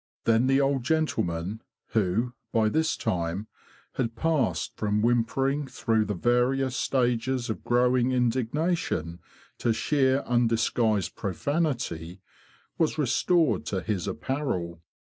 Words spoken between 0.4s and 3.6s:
the old gentleman—who, by this time,